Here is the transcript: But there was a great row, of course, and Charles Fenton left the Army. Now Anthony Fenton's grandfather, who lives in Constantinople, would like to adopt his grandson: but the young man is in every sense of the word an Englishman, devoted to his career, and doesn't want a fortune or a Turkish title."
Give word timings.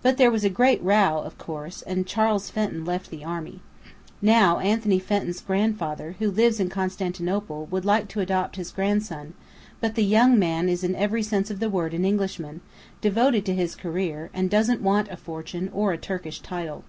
But 0.00 0.16
there 0.16 0.30
was 0.30 0.44
a 0.44 0.48
great 0.48 0.80
row, 0.80 1.18
of 1.24 1.38
course, 1.38 1.82
and 1.82 2.06
Charles 2.06 2.50
Fenton 2.50 2.84
left 2.84 3.10
the 3.10 3.24
Army. 3.24 3.58
Now 4.22 4.60
Anthony 4.60 5.00
Fenton's 5.00 5.40
grandfather, 5.40 6.14
who 6.20 6.30
lives 6.30 6.60
in 6.60 6.68
Constantinople, 6.68 7.66
would 7.68 7.84
like 7.84 8.06
to 8.10 8.20
adopt 8.20 8.54
his 8.54 8.70
grandson: 8.70 9.34
but 9.80 9.96
the 9.96 10.04
young 10.04 10.38
man 10.38 10.68
is 10.68 10.84
in 10.84 10.94
every 10.94 11.24
sense 11.24 11.50
of 11.50 11.58
the 11.58 11.68
word 11.68 11.94
an 11.94 12.04
Englishman, 12.04 12.60
devoted 13.00 13.44
to 13.46 13.54
his 13.56 13.74
career, 13.74 14.30
and 14.32 14.48
doesn't 14.48 14.82
want 14.82 15.10
a 15.10 15.16
fortune 15.16 15.68
or 15.72 15.90
a 15.92 15.98
Turkish 15.98 16.38
title." 16.38 16.84